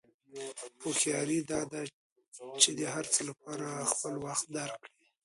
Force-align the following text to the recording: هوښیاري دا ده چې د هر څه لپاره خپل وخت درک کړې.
هوښیاري 0.81 1.39
دا 1.51 1.61
ده 1.71 1.81
چې 2.61 2.69
د 2.79 2.81
هر 2.93 3.05
څه 3.13 3.21
لپاره 3.29 3.87
خپل 3.91 4.13
وخت 4.25 4.45
درک 4.57 4.79
کړې. 4.85 4.93